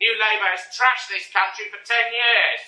New 0.00 0.16
Labour 0.16 0.48
has 0.56 0.64
trashed 0.72 1.12
this 1.12 1.28
country 1.28 1.68
for 1.68 1.76
10 1.76 1.84
years. 1.92 2.60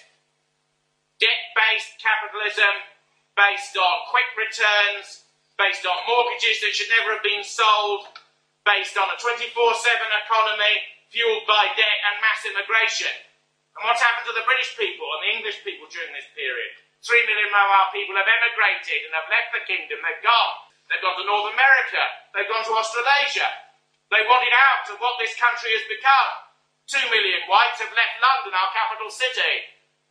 Debt 1.17 1.43
based 1.57 1.97
capitalism, 1.97 2.85
based 3.33 3.73
on 3.73 4.05
quick 4.13 4.29
returns, 4.37 5.25
based 5.57 5.89
on 5.89 5.97
mortgages 6.05 6.61
that 6.61 6.77
should 6.77 6.93
never 6.93 7.17
have 7.17 7.25
been 7.25 7.41
sold, 7.41 8.05
based 8.69 9.01
on 9.01 9.09
a 9.09 9.17
24 9.17 9.49
7 9.49 9.49
economy 10.29 10.77
fueled 11.09 11.49
by 11.49 11.73
debt 11.73 11.99
and 12.13 12.21
mass 12.21 12.45
immigration. 12.45 13.13
And 13.81 13.89
what's 13.89 14.05
happened 14.05 14.29
to 14.29 14.37
the 14.37 14.45
British 14.45 14.77
people 14.77 15.09
and 15.17 15.21
the 15.25 15.33
English 15.33 15.65
people 15.65 15.89
during 15.89 16.13
this 16.13 16.29
period? 16.37 16.77
Three 17.01 17.25
million 17.25 17.49
our 17.49 17.89
people 17.97 18.13
have 18.21 18.29
emigrated 18.29 19.09
and 19.09 19.13
have 19.17 19.33
left 19.33 19.57
the 19.57 19.65
kingdom. 19.65 20.05
They've 20.05 20.21
gone. 20.21 20.57
They've 20.93 21.01
gone 21.01 21.17
to 21.17 21.25
North 21.25 21.49
America. 21.57 22.03
They've 22.37 22.53
gone 22.53 22.69
to 22.69 22.77
Australasia. 22.77 23.49
They 24.13 24.21
wanted 24.29 24.53
out 24.53 24.93
of 24.93 25.01
what 25.01 25.17
this 25.17 25.33
country 25.41 25.73
has 25.73 25.89
become. 25.89 26.52
Two 26.93 27.09
million 27.09 27.41
whites 27.49 27.81
have 27.81 27.97
left 27.97 28.21
London, 28.21 28.53
our 28.53 28.69
capital 28.77 29.09
city. 29.09 29.65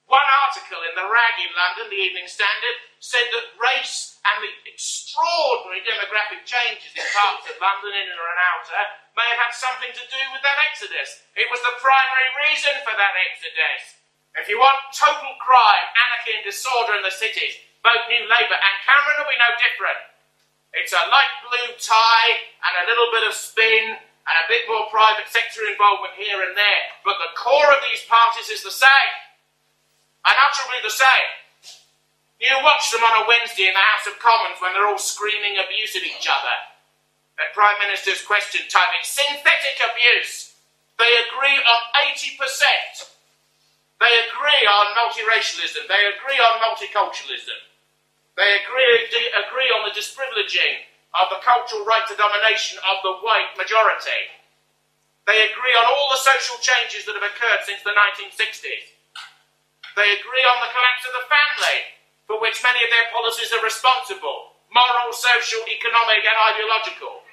One 0.10 0.26
article 0.50 0.82
in 0.82 0.98
the 0.98 1.06
rag 1.06 1.38
in 1.38 1.54
London, 1.54 1.94
the 1.94 2.02
Evening 2.10 2.26
Standard, 2.26 2.74
said 2.98 3.22
that 3.38 3.54
race 3.54 4.18
and 4.26 4.42
the 4.42 4.50
extraordinary 4.66 5.86
demographic 5.86 6.42
changes 6.42 6.90
in 6.98 7.06
parts 7.14 7.46
of 7.54 7.62
London, 7.62 7.94
inner 7.94 8.18
and 8.18 8.42
outer, 8.50 8.82
may 9.14 9.30
have 9.30 9.46
had 9.46 9.54
something 9.54 9.94
to 9.94 10.10
do 10.10 10.22
with 10.34 10.42
that 10.42 10.58
exodus. 10.74 11.22
It 11.38 11.46
was 11.54 11.62
the 11.62 11.78
primary 11.78 12.30
reason 12.50 12.74
for 12.82 12.98
that 12.98 13.14
exodus. 13.30 14.02
If 14.42 14.50
you 14.50 14.58
want 14.58 14.82
total 14.90 15.38
crime, 15.38 15.86
anarchy, 15.86 16.34
and 16.34 16.50
disorder 16.50 16.98
in 16.98 17.06
the 17.06 17.14
cities, 17.14 17.62
vote 17.86 18.10
New 18.10 18.26
Labour, 18.26 18.58
and 18.58 18.76
Cameron 18.90 19.22
will 19.22 19.30
be 19.30 19.38
no 19.38 19.54
different. 19.62 20.02
It's 20.74 20.98
a 20.98 21.06
light 21.14 21.46
blue 21.46 21.78
tie 21.78 22.34
and 22.66 22.74
a 22.82 22.90
little 22.90 23.14
bit 23.14 23.30
of 23.30 23.38
spin 23.38 24.02
and 24.28 24.36
a 24.38 24.50
bit 24.52 24.70
more 24.70 24.86
private 24.94 25.28
sector 25.28 25.66
involvement 25.66 26.14
here 26.18 26.46
and 26.46 26.54
there, 26.54 26.84
but 27.02 27.18
the 27.18 27.34
core 27.34 27.74
of 27.74 27.82
these 27.82 28.06
parties 28.06 28.54
is 28.54 28.62
the 28.62 28.74
same, 28.74 29.14
unutterably 30.26 30.82
the 30.86 30.94
same. 30.94 31.30
You 32.42 32.58
watch 32.66 32.90
them 32.90 33.06
on 33.06 33.22
a 33.22 33.28
Wednesday 33.30 33.70
in 33.70 33.78
the 33.78 33.90
House 33.94 34.10
of 34.10 34.18
Commons 34.18 34.58
when 34.58 34.74
they're 34.74 34.90
all 34.90 35.02
screaming 35.02 35.62
abuse 35.62 35.94
at 35.94 36.02
each 36.02 36.26
other. 36.26 36.58
At 37.38 37.54
Prime 37.54 37.78
Minister's 37.82 38.26
question 38.26 38.66
time, 38.70 38.90
it's 38.98 39.14
synthetic 39.14 39.78
abuse. 39.78 40.54
They 40.98 41.10
agree 41.30 41.58
on 41.58 41.82
80%. 42.02 42.38
They 44.02 44.14
agree 44.30 44.64
on 44.66 44.86
multiracialism. 44.98 45.86
They 45.86 46.02
agree 46.18 46.42
on 46.42 46.62
multiculturalism. 46.66 47.62
They 48.38 48.58
agree, 48.66 49.06
agree 49.38 49.70
on 49.70 49.86
the 49.86 49.94
disprivileging 49.94 50.90
of 51.16 51.28
the 51.28 51.44
cultural 51.44 51.84
right 51.84 52.06
to 52.08 52.16
domination 52.16 52.80
of 52.88 53.04
the 53.04 53.20
white 53.20 53.52
majority. 53.60 54.32
They 55.28 55.48
agree 55.52 55.76
on 55.78 55.86
all 55.86 56.08
the 56.12 56.24
social 56.24 56.58
changes 56.64 57.06
that 57.06 57.16
have 57.16 57.28
occurred 57.28 57.64
since 57.68 57.84
the 57.84 57.94
1960s. 57.94 58.86
They 59.96 60.10
agree 60.16 60.46
on 60.48 60.60
the 60.64 60.72
collapse 60.72 61.04
of 61.06 61.14
the 61.14 61.28
family, 61.28 61.80
for 62.26 62.40
which 62.40 62.64
many 62.64 62.80
of 62.80 62.90
their 62.90 63.12
policies 63.12 63.52
are 63.52 63.64
responsible 63.64 64.52
moral, 64.72 65.12
social, 65.12 65.60
economic, 65.68 66.24
and 66.24 66.38
ideological. 66.56 67.28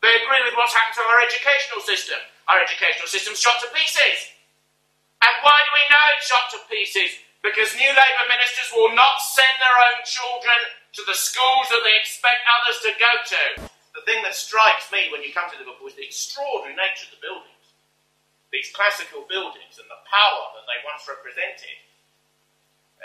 They 0.00 0.22
agree 0.22 0.42
with 0.46 0.54
what's 0.54 0.72
happened 0.72 0.96
to 0.96 1.04
our 1.04 1.20
educational 1.26 1.82
system. 1.82 2.16
Our 2.46 2.62
educational 2.62 3.10
system's 3.10 3.42
shot 3.42 3.58
to 3.60 3.68
pieces. 3.74 4.32
And 5.20 5.34
why 5.44 5.58
do 5.66 5.70
we 5.74 5.84
know 5.90 6.04
it's 6.16 6.30
shot 6.30 6.46
to 6.54 6.58
pieces? 6.70 7.20
Because 7.42 7.76
New 7.76 7.90
Labour 7.90 8.26
ministers 8.30 8.70
will 8.72 8.94
not 8.94 9.20
send 9.20 9.52
their 9.60 9.78
own 9.92 9.98
children 10.06 10.60
to 10.92 11.02
the 11.06 11.14
schools 11.14 11.70
that 11.70 11.82
they 11.86 11.96
expect 11.98 12.42
others 12.50 12.78
to 12.82 12.90
go 12.98 13.12
to. 13.34 13.42
The 13.94 14.06
thing 14.06 14.22
that 14.22 14.34
strikes 14.34 14.90
me 14.90 15.10
when 15.10 15.22
you 15.22 15.34
come 15.34 15.50
to 15.50 15.58
Liverpool 15.58 15.90
is 15.90 15.98
the 15.98 16.06
extraordinary 16.06 16.78
nature 16.78 17.10
of 17.10 17.14
the 17.18 17.22
buildings. 17.22 17.64
These 18.50 18.74
classical 18.74 19.26
buildings 19.30 19.78
and 19.78 19.86
the 19.86 20.02
power 20.10 20.44
that 20.58 20.66
they 20.66 20.78
once 20.82 21.06
represented. 21.06 21.78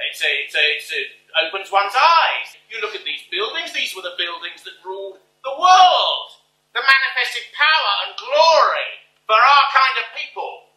It's 0.09 0.21
a, 0.21 0.31
it's 0.45 0.55
a, 0.57 0.65
it's 0.75 0.91
a, 0.91 1.01
opens 1.45 1.69
one's 1.69 1.95
eyes. 1.95 2.57
You 2.67 2.81
look 2.81 2.97
at 2.97 3.05
these 3.05 3.23
buildings, 3.29 3.71
these 3.71 3.93
were 3.93 4.03
the 4.03 4.17
buildings 4.17 4.65
that 4.65 4.81
ruled 4.81 5.21
the 5.45 5.55
world. 5.55 6.29
The 6.73 6.83
manifested 6.83 7.45
power 7.55 7.93
and 8.03 8.11
glory 8.19 8.89
for 9.23 9.37
our 9.37 9.65
kind 9.71 9.95
of 10.01 10.05
people. 10.17 10.67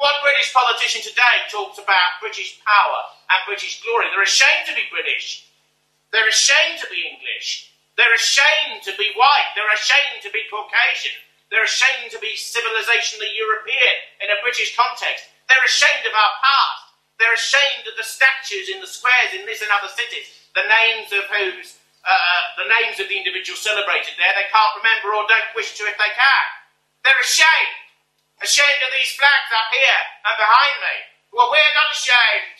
What 0.00 0.18
British 0.24 0.54
politician 0.54 1.02
today 1.04 1.46
talks 1.52 1.76
about 1.78 2.18
British 2.22 2.58
power 2.64 3.00
and 3.30 3.38
British 3.46 3.82
glory? 3.84 4.08
They're 4.10 4.24
ashamed 4.24 4.66
to 4.70 4.74
be 4.74 4.88
British. 4.88 5.51
They're 6.12 6.28
ashamed 6.28 6.78
to 6.84 6.88
be 6.92 7.08
English. 7.08 7.72
They're 7.96 8.14
ashamed 8.14 8.84
to 8.84 8.92
be 9.00 9.12
white. 9.16 9.50
They're 9.56 9.72
ashamed 9.72 10.20
to 10.22 10.30
be 10.30 10.44
Caucasian. 10.52 11.16
They're 11.48 11.68
ashamed 11.68 12.12
to 12.12 12.20
be 12.20 12.32
civilizationally 12.36 13.32
European 13.36 13.96
in 14.24 14.28
a 14.32 14.40
British 14.40 14.76
context. 14.76 15.28
They're 15.48 15.68
ashamed 15.68 16.04
of 16.08 16.16
our 16.16 16.34
past. 16.40 16.84
They're 17.20 17.36
ashamed 17.36 17.84
of 17.88 17.96
the 17.96 18.08
statues 18.08 18.72
in 18.72 18.80
the 18.80 18.88
squares 18.88 19.36
in 19.36 19.44
this 19.44 19.60
and 19.60 19.72
other 19.72 19.92
cities, 19.92 20.28
the 20.56 20.64
names 20.64 21.12
of 21.12 21.28
whose, 21.28 21.76
uh, 22.04 22.42
the 22.56 22.68
names 22.68 23.00
of 23.00 23.08
the 23.08 23.16
individuals 23.16 23.60
celebrated 23.60 24.16
there. 24.16 24.32
They 24.32 24.48
can't 24.48 24.78
remember 24.80 25.12
or 25.12 25.28
don't 25.28 25.52
wish 25.56 25.76
to 25.76 25.84
if 25.88 25.96
they 26.00 26.12
can. 26.12 26.46
They're 27.04 27.24
ashamed. 27.24 27.76
Ashamed 28.40 28.80
of 28.84 28.92
these 28.96 29.12
flags 29.14 29.52
up 29.54 29.68
here 29.70 30.02
and 30.28 30.36
behind 30.40 30.76
me. 30.80 30.96
Well, 31.36 31.52
we're 31.52 31.76
not 31.76 31.92
ashamed. 31.92 32.58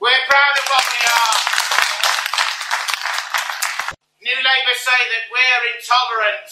We're 0.00 0.24
proud 0.26 0.54
of 0.56 0.64
what 0.66 0.84
we 0.88 1.00
are. 1.04 1.57
New 4.28 4.36
Labour 4.36 4.76
say 4.76 5.00
that 5.16 5.24
we're 5.32 5.64
intolerant 5.72 6.48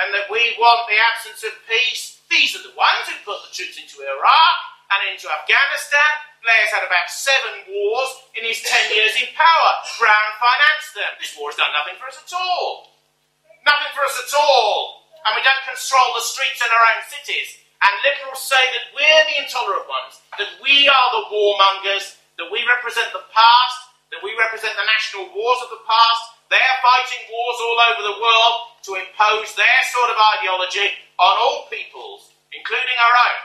and 0.00 0.08
that 0.16 0.32
we 0.32 0.56
want 0.56 0.88
the 0.88 0.96
absence 0.96 1.44
of 1.44 1.52
peace. 1.68 2.24
These 2.32 2.56
are 2.56 2.64
the 2.64 2.72
ones 2.72 3.04
who 3.04 3.20
put 3.28 3.44
the 3.44 3.52
troops 3.52 3.76
into 3.76 4.00
Iraq 4.00 4.56
and 4.96 5.12
into 5.12 5.28
Afghanistan. 5.28 6.12
Blair's 6.40 6.72
had 6.72 6.88
about 6.88 7.12
seven 7.12 7.68
wars 7.68 8.32
in 8.32 8.48
his 8.48 8.64
ten 8.64 8.88
years 8.96 9.12
in 9.20 9.28
power. 9.36 9.70
Brown 10.00 10.28
financed 10.40 10.96
them. 10.96 11.12
This 11.20 11.36
war 11.36 11.52
has 11.52 11.60
done 11.60 11.76
nothing 11.76 12.00
for 12.00 12.08
us 12.08 12.16
at 12.16 12.32
all. 12.32 12.96
Nothing 13.68 13.92
for 13.92 14.08
us 14.08 14.16
at 14.16 14.32
all 14.32 14.98
and 15.28 15.36
we 15.36 15.44
don't 15.44 15.64
control 15.68 16.08
the 16.16 16.24
streets 16.24 16.64
in 16.64 16.72
our 16.72 16.84
own 16.94 17.04
cities. 17.04 17.60
And 17.84 17.92
liberals 18.00 18.40
say 18.40 18.58
that 18.58 18.90
we're 18.96 19.24
the 19.28 19.44
intolerant 19.44 19.84
ones, 19.84 20.24
that 20.40 20.50
we 20.64 20.88
are 20.88 21.08
the 21.14 21.28
warmongers, 21.28 22.16
that 22.40 22.48
we 22.48 22.64
represent 22.64 23.12
the 23.12 23.28
past, 23.30 23.78
that 24.08 24.24
we 24.24 24.32
represent 24.40 24.72
the 24.74 24.88
national 24.88 25.28
wars 25.36 25.60
of 25.62 25.70
the 25.70 25.84
past. 25.84 26.24
They're 26.48 26.80
fighting 26.80 27.28
wars 27.28 27.60
all 27.60 27.78
over 27.92 28.02
the 28.08 28.20
world 28.24 28.56
to 28.88 28.96
impose 28.96 29.52
their 29.52 29.80
sort 29.92 30.08
of 30.08 30.16
ideology 30.40 30.96
on 31.20 31.36
all 31.36 31.68
peoples, 31.68 32.32
including 32.56 32.96
our 32.96 33.16
own. 33.20 33.40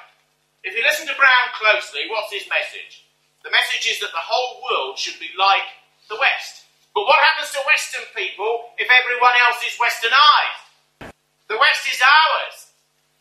If 0.63 0.71
you 0.71 0.87
listen 0.87 1.11
to 1.11 1.19
Brown 1.19 1.51
closely, 1.59 2.07
what's 2.07 2.31
his 2.31 2.47
message? 2.47 3.03
The 3.43 3.51
message 3.51 3.91
is 3.91 3.99
that 3.99 4.15
the 4.15 4.23
whole 4.23 4.63
world 4.63 4.95
should 4.95 5.19
be 5.19 5.35
like 5.35 5.67
the 6.07 6.15
West. 6.15 6.63
But 6.95 7.03
what 7.03 7.19
happens 7.19 7.51
to 7.51 7.67
Western 7.67 8.07
people 8.15 8.71
if 8.79 8.87
everyone 8.87 9.35
else 9.51 9.59
is 9.67 9.75
westernized? 9.75 11.11
The 11.51 11.59
West 11.59 11.83
is 11.91 11.99
ours. 11.99 12.71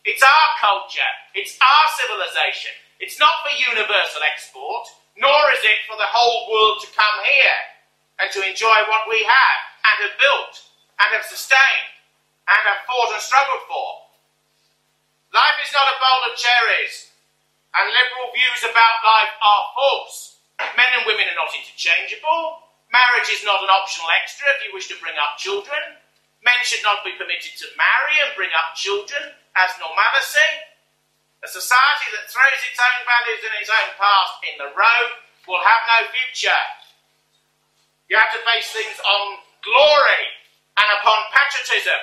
It's 0.07 0.23
our 0.23 0.49
culture. 0.63 1.11
It's 1.35 1.59
our 1.59 1.85
civilization. 1.99 2.71
It's 3.03 3.19
not 3.19 3.43
for 3.43 3.51
universal 3.51 4.23
export, 4.23 4.87
nor 5.19 5.51
is 5.51 5.63
it 5.67 5.83
for 5.91 5.99
the 5.99 6.07
whole 6.07 6.47
world 6.47 6.79
to 6.87 6.95
come 6.95 7.19
here 7.27 7.59
and 8.23 8.31
to 8.31 8.47
enjoy 8.47 8.79
what 8.87 9.11
we 9.11 9.27
have 9.27 9.72
and 9.83 9.95
have 10.07 10.17
built 10.19 10.53
and 10.99 11.09
have 11.13 11.27
sustained 11.27 11.93
and 12.47 12.61
have 12.67 12.87
fought 12.87 13.13
and 13.13 13.23
struggled 13.23 13.63
for. 13.67 14.11
Life 15.33 15.57
is 15.65 15.73
not 15.73 15.89
a 15.89 15.97
bowl 15.97 16.21
of 16.29 16.37
cherries, 16.37 17.09
and 17.73 17.89
liberal 17.89 18.29
views 18.37 18.61
about 18.69 19.01
life 19.01 19.33
are 19.41 19.65
false. 19.73 20.37
Men 20.77 20.93
and 20.93 21.09
women 21.09 21.25
are 21.25 21.41
not 21.41 21.49
interchangeable. 21.57 22.69
Marriage 22.93 23.33
is 23.33 23.41
not 23.41 23.65
an 23.65 23.73
optional 23.73 24.05
extra 24.13 24.45
if 24.53 24.61
you 24.61 24.69
wish 24.69 24.85
to 24.93 25.01
bring 25.01 25.17
up 25.17 25.41
children. 25.41 25.97
Men 26.45 26.59
should 26.61 26.85
not 26.85 27.01
be 27.01 27.17
permitted 27.17 27.57
to 27.57 27.67
marry 27.73 28.21
and 28.21 28.37
bring 28.37 28.53
up 28.53 28.77
children 28.77 29.33
as 29.57 29.73
normalcy. 29.81 30.51
A 31.41 31.49
society 31.49 32.07
that 32.13 32.29
throws 32.29 32.61
its 32.61 32.77
own 32.79 33.01
values 33.03 33.41
and 33.43 33.55
its 33.57 33.73
own 33.73 33.89
past 33.97 34.33
in 34.45 34.55
the 34.61 34.71
road 34.77 35.09
will 35.49 35.59
have 35.59 35.83
no 35.89 35.99
future. 36.13 36.63
You 38.07 38.15
have 38.21 38.31
to 38.37 38.45
base 38.45 38.69
things 38.69 39.01
on 39.01 39.42
glory 39.63 40.23
and 40.77 40.87
upon 40.99 41.31
patriotism. 41.31 41.99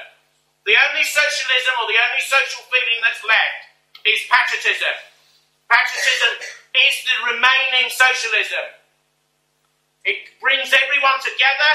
The 0.66 0.76
only 0.90 1.04
socialism 1.04 1.74
or 1.80 1.86
the 1.88 2.00
only 2.00 2.24
social 2.24 2.64
feeling 2.68 3.00
that's 3.04 3.22
left 3.24 3.60
is 4.04 4.20
patriotism. 4.28 4.96
Patriotism 5.68 6.32
is 6.74 6.94
the 7.06 7.16
remaining 7.36 7.88
socialism. 7.92 8.66
It 10.04 10.32
brings 10.40 10.72
everyone 10.72 11.20
together, 11.20 11.72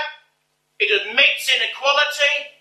it 0.81 0.89
admits 0.89 1.45
inequality, 1.47 2.57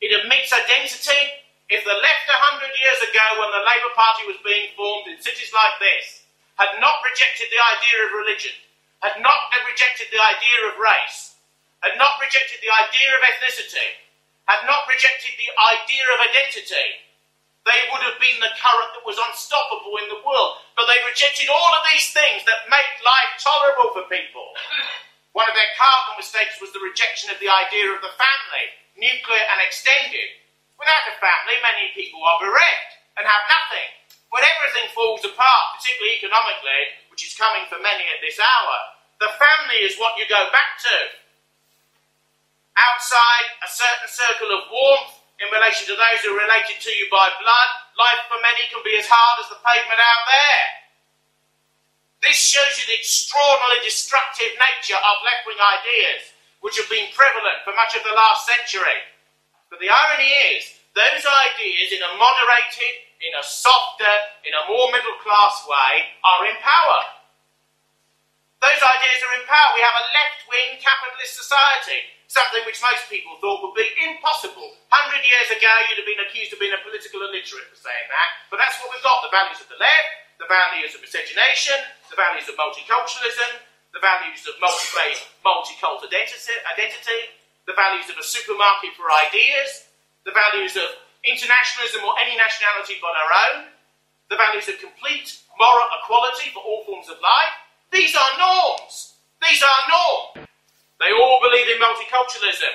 it 0.00 0.14
admits 0.14 0.54
identity. 0.54 1.44
If 1.68 1.84
the 1.84 2.00
left 2.00 2.26
a 2.32 2.38
hundred 2.48 2.72
years 2.80 2.96
ago, 3.04 3.26
when 3.36 3.52
the 3.52 3.60
Labour 3.60 3.92
Party 3.92 4.24
was 4.24 4.40
being 4.40 4.72
formed 4.72 5.04
in 5.10 5.20
cities 5.20 5.52
like 5.52 5.76
this, 5.82 6.24
had 6.56 6.80
not 6.80 7.04
rejected 7.04 7.52
the 7.52 7.60
idea 7.60 7.96
of 8.08 8.16
religion, 8.24 8.56
had 9.04 9.20
not 9.20 9.52
rejected 9.68 10.08
the 10.08 10.22
idea 10.22 10.58
of 10.72 10.80
race, 10.80 11.37
had 11.82 11.94
not 11.96 12.18
rejected 12.18 12.58
the 12.62 12.72
idea 12.72 13.10
of 13.14 13.22
ethnicity, 13.22 13.88
had 14.50 14.64
not 14.66 14.88
rejected 14.90 15.34
the 15.38 15.52
idea 15.76 16.04
of 16.14 16.24
identity, 16.24 17.08
they 17.68 17.84
would 17.92 18.00
have 18.00 18.16
been 18.16 18.40
the 18.40 18.56
current 18.56 18.90
that 18.96 19.04
was 19.04 19.20
unstoppable 19.20 20.00
in 20.00 20.08
the 20.08 20.24
world. 20.24 20.64
But 20.72 20.88
they 20.88 21.04
rejected 21.04 21.52
all 21.52 21.72
of 21.76 21.84
these 21.92 22.08
things 22.16 22.40
that 22.48 22.72
make 22.72 23.04
life 23.04 23.36
tolerable 23.36 23.92
for 23.92 24.08
people. 24.08 24.56
One 25.36 25.44
of 25.44 25.52
their 25.52 25.76
cardinal 25.76 26.16
mistakes 26.16 26.56
was 26.64 26.72
the 26.72 26.80
rejection 26.80 27.28
of 27.28 27.38
the 27.38 27.52
idea 27.52 27.92
of 27.92 28.00
the 28.00 28.16
family, 28.16 28.66
nuclear 28.96 29.44
and 29.52 29.60
extended. 29.60 30.32
Without 30.80 31.12
a 31.12 31.20
family, 31.20 31.60
many 31.60 31.92
people 31.92 32.24
are 32.24 32.40
bereft 32.40 32.90
and 33.20 33.28
have 33.28 33.44
nothing. 33.52 33.88
When 34.32 34.48
everything 34.48 34.88
falls 34.96 35.20
apart, 35.28 35.76
particularly 35.76 36.16
economically, 36.16 36.82
which 37.12 37.28
is 37.28 37.36
coming 37.36 37.68
for 37.68 37.76
many 37.84 38.08
at 38.08 38.24
this 38.24 38.40
hour, 38.40 38.76
the 39.20 39.34
family 39.36 39.84
is 39.84 40.00
what 40.00 40.16
you 40.16 40.24
go 40.24 40.48
back 40.50 40.80
to. 40.88 40.96
Outside 42.78 43.46
a 43.66 43.68
certain 43.68 44.06
circle 44.06 44.54
of 44.54 44.70
warmth 44.70 45.18
in 45.42 45.50
relation 45.50 45.90
to 45.90 45.98
those 45.98 46.22
who 46.22 46.38
are 46.38 46.46
related 46.46 46.78
to 46.78 46.90
you 46.94 47.10
by 47.10 47.26
blood, 47.42 47.70
life 47.98 48.22
for 48.30 48.38
many 48.38 48.70
can 48.70 48.86
be 48.86 48.94
as 48.94 49.10
hard 49.10 49.42
as 49.42 49.50
the 49.50 49.58
pavement 49.66 49.98
out 49.98 50.24
there. 50.30 50.64
This 52.22 52.38
shows 52.38 52.78
you 52.78 52.86
the 52.86 52.98
extraordinarily 52.98 53.82
destructive 53.82 54.54
nature 54.58 54.98
of 54.98 55.26
left 55.26 55.46
wing 55.46 55.58
ideas, 55.58 56.34
which 56.62 56.78
have 56.78 56.90
been 56.90 57.10
prevalent 57.14 57.62
for 57.62 57.74
much 57.78 57.94
of 57.94 58.02
the 58.02 58.14
last 58.14 58.46
century. 58.46 58.98
But 59.70 59.78
the 59.78 59.90
irony 59.90 60.30
is, 60.54 60.78
those 60.98 61.22
ideas, 61.22 61.94
in 61.94 62.02
a 62.02 62.18
moderated, 62.18 62.94
in 63.22 63.34
a 63.38 63.44
softer, 63.46 64.14
in 64.42 64.54
a 64.54 64.66
more 64.66 64.90
middle 64.90 65.18
class 65.22 65.62
way, 65.66 66.10
are 66.26 66.42
in 66.50 66.58
power. 66.58 67.00
Those 68.58 68.82
ideas 68.82 69.18
are 69.22 69.34
in 69.38 69.46
power. 69.46 69.70
We 69.78 69.86
have 69.86 69.94
a 69.94 70.10
left 70.10 70.40
wing 70.50 70.82
capitalist 70.82 71.38
society, 71.38 72.02
something 72.28 72.62
which 72.68 72.84
most 72.84 73.08
people 73.08 73.40
thought 73.40 73.64
would 73.64 73.76
be 73.76 73.88
impossible. 74.04 74.76
Hundred 74.92 75.24
years 75.24 75.48
ago, 75.48 75.72
you'd 75.88 76.00
have 76.00 76.08
been 76.08 76.22
accused 76.22 76.52
of 76.52 76.60
being 76.60 76.76
a 76.76 76.80
political 76.84 77.24
illiterate 77.24 77.68
for 77.72 77.80
saying 77.80 78.08
that, 78.12 78.30
but 78.52 78.60
that's 78.60 78.76
what 78.80 78.92
we've 78.92 79.04
got 79.04 79.24
the 79.24 79.32
values 79.32 79.58
of 79.60 79.68
the 79.72 79.80
left, 79.80 80.08
the 80.36 80.48
values 80.48 80.92
of 80.92 81.00
miscegenation, 81.00 81.76
the 82.12 82.20
values 82.20 82.46
of 82.46 82.54
multiculturalism, 82.60 83.64
the 83.96 84.00
values 84.04 84.44
of 84.44 84.54
multi-faith, 84.60 85.24
multicultural 85.40 86.04
identity, 86.04 86.54
identity, 86.68 87.20
the 87.64 87.76
values 87.76 88.12
of 88.12 88.16
a 88.20 88.24
supermarket 88.24 88.92
for 88.92 89.08
ideas, 89.28 89.88
the 90.28 90.36
values 90.36 90.76
of 90.76 90.88
internationalism 91.24 92.04
or 92.04 92.12
any 92.20 92.36
nationality 92.36 93.00
but 93.00 93.16
our 93.16 93.32
own, 93.48 93.72
the 94.28 94.36
values 94.36 94.68
of 94.68 94.76
complete 94.76 95.40
moral 95.56 95.88
equality 96.00 96.52
for 96.52 96.60
all 96.60 96.84
forms 96.84 97.08
of 97.08 97.16
life. 97.24 97.56
These 97.90 98.14
are 98.14 98.32
norms. 98.36 99.16
These 99.40 99.64
are 99.64 99.82
norms. 99.88 100.47
They 100.98 101.14
all 101.14 101.38
believe 101.38 101.70
in 101.70 101.78
multiculturalism. 101.78 102.74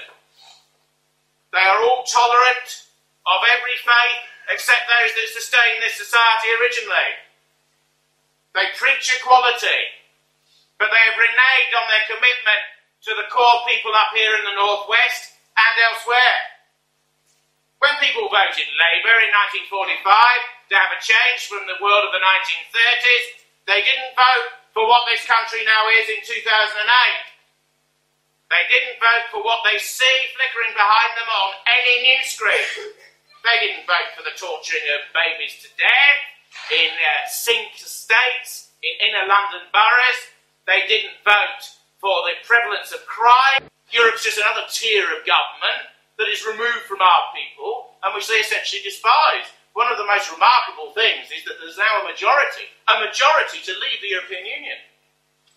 They 1.52 1.62
are 1.62 1.84
all 1.84 2.08
tolerant 2.08 2.88
of 3.28 3.40
every 3.52 3.78
faith 3.84 4.24
except 4.52 4.88
those 4.88 5.12
that 5.16 5.36
sustain 5.36 5.80
this 5.80 6.00
society 6.00 6.50
originally. 6.60 7.12
They 8.56 8.68
preach 8.80 9.12
equality, 9.20 9.82
but 10.80 10.92
they 10.92 11.04
have 11.04 11.20
reneged 11.20 11.74
on 11.78 11.88
their 11.92 12.06
commitment 12.08 12.64
to 13.08 13.12
the 13.20 13.28
core 13.28 13.62
people 13.68 13.92
up 13.92 14.16
here 14.16 14.36
in 14.40 14.44
the 14.48 14.56
northwest 14.56 15.36
and 15.60 15.76
elsewhere. 15.92 16.40
When 17.84 18.00
people 18.00 18.32
voted 18.32 18.70
Labour 18.80 19.18
in 19.20 19.32
1945 19.68 20.00
to 20.72 20.76
have 20.80 20.96
a 20.96 21.04
change 21.04 21.52
from 21.52 21.68
the 21.68 21.76
world 21.84 22.08
of 22.08 22.16
the 22.16 22.24
1930s, 22.24 23.26
they 23.68 23.84
didn't 23.84 24.16
vote 24.16 24.48
for 24.72 24.88
what 24.88 25.04
this 25.12 25.28
country 25.28 25.68
now 25.68 25.84
is 26.00 26.08
in 26.08 26.24
2008. 26.24 27.33
They 28.54 28.70
didn't 28.70 29.02
vote 29.02 29.26
for 29.34 29.42
what 29.42 29.66
they 29.66 29.82
see 29.82 30.18
flickering 30.38 30.78
behind 30.78 31.12
them 31.18 31.26
on 31.26 31.50
any 31.66 32.06
news 32.06 32.38
screen. 32.38 32.94
They 33.42 33.58
didn't 33.66 33.90
vote 33.90 34.14
for 34.14 34.22
the 34.22 34.38
torturing 34.38 34.86
of 34.94 35.10
babies 35.10 35.58
to 35.66 35.74
death 35.74 36.22
in 36.70 36.94
uh, 36.94 37.26
sink 37.26 37.74
estates, 37.82 38.70
in 38.86 39.10
inner 39.10 39.26
London 39.26 39.66
boroughs. 39.74 40.22
They 40.70 40.86
didn't 40.86 41.18
vote 41.26 41.66
for 41.98 42.30
the 42.30 42.38
prevalence 42.46 42.94
of 42.94 43.02
crime. 43.10 43.74
Europe's 43.90 44.22
just 44.22 44.38
another 44.38 44.70
tier 44.70 45.10
of 45.10 45.26
government 45.26 45.90
that 46.22 46.30
is 46.30 46.46
removed 46.46 46.86
from 46.86 47.02
our 47.02 47.26
people 47.34 47.98
and 48.06 48.14
which 48.14 48.30
they 48.30 48.38
essentially 48.38 48.86
despise. 48.86 49.50
One 49.74 49.90
of 49.90 49.98
the 49.98 50.06
most 50.06 50.30
remarkable 50.30 50.94
things 50.94 51.34
is 51.34 51.42
that 51.50 51.58
there's 51.58 51.82
now 51.82 52.06
a 52.06 52.10
majority, 52.10 52.70
a 52.86 53.02
majority 53.02 53.66
to 53.66 53.74
leave 53.82 53.98
the 54.06 54.14
European 54.14 54.46
Union. 54.46 54.78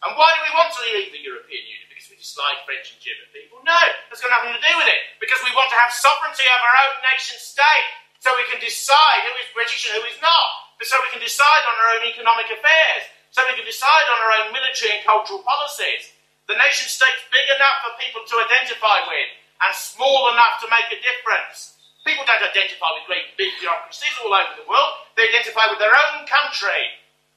And 0.01 0.17
why 0.17 0.33
do 0.33 0.49
we 0.49 0.57
want 0.57 0.73
to 0.73 0.83
leave 0.89 1.13
the 1.13 1.21
European 1.21 1.61
Union? 1.61 1.86
We 2.17 2.25
dislike 2.25 2.65
French 2.65 2.97
and 2.97 3.01
German 3.05 3.29
people? 3.37 3.61
No, 3.61 3.77
that's 4.09 4.25
got 4.25 4.33
nothing 4.33 4.57
to 4.57 4.65
do 4.65 4.73
with 4.81 4.89
it. 4.89 5.01
Because 5.21 5.45
we 5.45 5.53
want 5.53 5.69
to 5.69 5.77
have 5.77 5.93
sovereignty 5.93 6.49
of 6.49 6.61
our 6.65 6.77
own 6.89 6.97
nation 7.13 7.37
state 7.37 7.89
so 8.25 8.33
we 8.41 8.49
can 8.49 8.57
decide 8.57 9.21
who 9.29 9.37
is 9.37 9.53
British 9.53 9.85
and 9.93 10.01
who 10.01 10.09
is 10.09 10.17
not 10.25 10.67
so 10.85 11.01
we 11.03 11.11
can 11.11 11.25
decide 11.25 11.65
on 11.67 11.77
our 11.83 11.91
own 11.99 12.05
economic 12.07 12.47
affairs, 12.47 13.03
so 13.35 13.43
we 13.49 13.59
can 13.59 13.67
decide 13.67 14.07
on 14.13 14.19
our 14.23 14.33
own 14.39 14.55
military 14.55 14.95
and 14.95 15.03
cultural 15.03 15.43
policies. 15.43 16.15
The 16.47 16.55
nation 16.55 16.87
state's 16.87 17.27
big 17.35 17.49
enough 17.51 17.83
for 17.83 17.99
people 17.99 18.23
to 18.23 18.35
identify 18.45 19.03
with 19.11 19.31
and 19.67 19.73
small 19.75 20.31
enough 20.31 20.63
to 20.63 20.71
make 20.71 20.87
a 20.95 21.01
difference. 21.03 21.81
People 22.07 22.23
don't 22.23 22.39
identify 22.39 22.87
with 22.95 23.09
great 23.11 23.35
big 23.35 23.51
bureaucracies 23.59 24.15
all 24.23 24.31
over 24.31 24.55
the 24.55 24.69
world. 24.71 25.11
They 25.19 25.27
identify 25.27 25.67
with 25.67 25.83
their 25.83 25.91
own 25.91 26.23
country. 26.31 26.87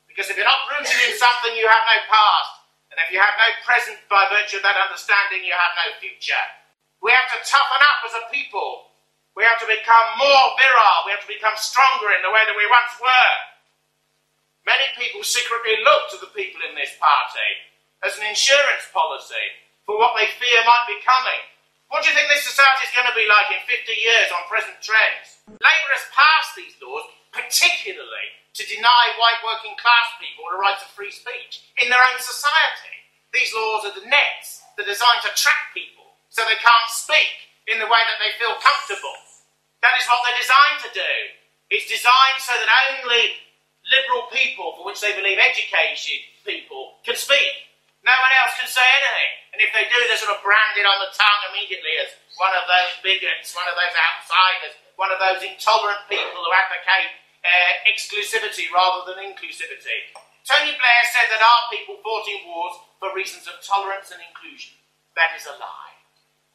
Because 0.05 0.29
if 0.29 0.37
you're 0.37 0.45
not 0.45 0.67
rooted 0.69 0.99
in 1.09 1.17
something, 1.17 1.57
you 1.57 1.65
have 1.65 1.81
no 1.89 1.97
past. 2.05 2.58
And 2.99 3.07
if 3.07 3.15
you 3.15 3.23
have 3.23 3.39
no 3.39 3.47
present 3.63 3.95
by 4.11 4.27
virtue 4.27 4.59
of 4.59 4.67
that 4.67 4.75
understanding, 4.75 5.47
you 5.47 5.55
have 5.55 5.71
no 5.79 5.95
future. 6.03 6.45
We 6.99 7.15
have 7.15 7.31
to 7.31 7.39
toughen 7.47 7.79
up 7.79 8.03
as 8.03 8.19
a 8.19 8.27
people 8.27 8.89
we 9.39 9.47
have 9.47 9.55
to 9.63 9.71
become 9.71 10.07
more 10.19 10.51
virile. 10.59 11.07
We 11.07 11.15
have 11.15 11.23
to 11.23 11.31
become 11.31 11.55
stronger 11.55 12.11
in 12.11 12.19
the 12.27 12.33
way 12.33 12.43
that 12.43 12.59
we 12.59 12.67
once 12.67 12.91
were. 12.99 13.35
Many 14.67 14.83
people 14.99 15.23
secretly 15.23 15.79
look 15.79 16.11
to 16.11 16.19
the 16.19 16.35
people 16.35 16.59
in 16.67 16.75
this 16.75 16.91
party 16.99 17.49
as 18.03 18.19
an 18.19 18.27
insurance 18.27 18.91
policy 18.91 19.63
for 19.87 19.95
what 19.95 20.19
they 20.19 20.27
fear 20.35 20.59
might 20.67 20.91
be 20.91 20.99
coming. 21.07 21.39
What 21.89 22.05
do 22.05 22.13
you 22.13 22.15
think 22.15 22.29
this 22.29 22.45
society 22.45 22.85
is 22.85 22.93
going 22.93 23.09
to 23.09 23.17
be 23.17 23.25
like 23.25 23.49
in 23.49 23.65
50 23.65 23.89
years 23.97 24.29
on 24.29 24.45
present 24.45 24.77
trends? 24.77 25.41
Labour 25.49 25.91
has 25.97 26.05
passed 26.13 26.53
these 26.53 26.77
laws 26.77 27.09
particularly 27.33 28.29
to 28.53 28.61
deny 28.69 29.17
white 29.17 29.41
working 29.41 29.73
class 29.81 30.09
people 30.21 30.45
the 30.53 30.61
right 30.61 30.77
to 30.77 30.89
free 30.93 31.09
speech 31.09 31.65
in 31.81 31.89
their 31.89 32.01
own 32.01 32.21
society. 32.21 32.97
These 33.33 33.53
laws 33.57 33.89
are 33.89 33.97
the 33.97 34.05
nets. 34.05 34.61
that 34.77 34.85
are 34.85 34.93
designed 34.93 35.25
to 35.25 35.33
trap 35.33 35.73
people 35.73 36.13
so 36.29 36.45
they 36.45 36.61
can't 36.61 36.89
speak 36.93 37.49
in 37.65 37.81
the 37.81 37.89
way 37.89 38.01
that 38.05 38.21
they 38.21 38.37
feel 38.37 38.53
comfortable. 38.61 39.17
That 39.81 39.97
is 39.97 40.05
what 40.05 40.21
they're 40.23 40.41
designed 40.45 40.79
to 40.85 40.91
do. 40.93 41.13
It's 41.73 41.89
designed 41.89 42.39
so 42.39 42.53
that 42.53 42.69
only 42.69 43.33
liberal 43.89 44.29
people, 44.29 44.77
for 44.77 44.85
which 44.85 45.01
they 45.01 45.17
believe 45.17 45.41
educated 45.41 46.21
people, 46.45 47.01
can 47.03 47.17
speak. 47.17 47.68
No 48.09 48.17
one 48.25 48.33
else 48.41 48.57
can 48.57 48.65
say 48.65 48.81
anything. 48.81 49.31
And 49.53 49.59
if 49.61 49.69
they 49.69 49.85
do, 49.85 49.97
they're 50.09 50.17
sort 50.17 50.33
of 50.33 50.41
branded 50.41 50.89
on 50.89 50.97
the 50.97 51.13
tongue 51.13 51.41
immediately 51.53 51.93
as 52.01 52.09
one 52.41 52.49
of 52.57 52.65
those 52.65 52.97
bigots, 53.05 53.53
one 53.53 53.69
of 53.69 53.77
those 53.77 53.93
outsiders, 53.93 54.73
one 54.97 55.13
of 55.13 55.21
those 55.21 55.45
intolerant 55.45 56.09
people 56.09 56.41
who 56.41 56.49
advocate 56.49 57.13
uh, 57.45 57.73
exclusivity 57.85 58.65
rather 58.73 59.13
than 59.13 59.21
inclusivity. 59.21 60.09
Tony 60.41 60.73
Blair 60.73 61.03
said 61.13 61.29
that 61.29 61.37
our 61.37 61.63
people 61.69 62.01
fought 62.01 62.25
in 62.25 62.49
wars 62.49 62.81
for 62.97 63.13
reasons 63.13 63.45
of 63.45 63.61
tolerance 63.61 64.09
and 64.09 64.25
inclusion. 64.25 64.73
That 65.13 65.37
is 65.37 65.45
a 65.45 65.53
lie. 65.61 65.98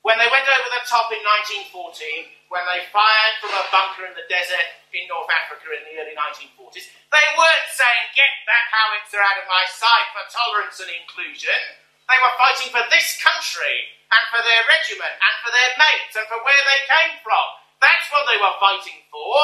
When 0.05 0.21
they 0.21 0.29
went 0.29 0.45
over 0.45 0.69
the 0.69 0.85
top 0.85 1.09
in 1.17 1.25
1914, 1.73 2.29
when 2.53 2.61
they 2.69 2.85
fired 2.93 3.35
from 3.41 3.57
a 3.57 3.65
bunker 3.73 4.05
in 4.05 4.13
the 4.13 4.29
desert 4.29 4.69
in 4.93 5.09
North 5.09 5.33
Africa 5.33 5.65
in 5.73 5.81
the 5.81 5.97
early 5.97 6.13
1940s, 6.13 6.93
they 7.09 7.27
weren't 7.41 7.69
saying, 7.73 8.13
get 8.13 8.29
that 8.45 8.69
howitzer 8.69 9.17
out 9.25 9.41
of 9.41 9.49
my 9.49 9.65
sight 9.73 10.09
for 10.13 10.29
tolerance 10.29 10.77
and 10.85 10.93
inclusion. 10.93 11.57
They 12.05 12.21
were 12.21 12.37
fighting 12.37 12.69
for 12.69 12.85
this 12.93 13.17
country 13.17 13.97
and 14.13 14.23
for 14.29 14.45
their 14.45 14.61
regiment 14.69 15.09
and 15.09 15.35
for 15.41 15.49
their 15.57 15.73
mates 15.81 16.15
and 16.21 16.29
for 16.29 16.37
where 16.45 16.65
they 16.69 16.85
came 16.85 17.17
from. 17.25 17.47
That's 17.81 18.05
what 18.13 18.29
they 18.29 18.37
were 18.37 18.61
fighting 18.61 19.01
for. 19.09 19.41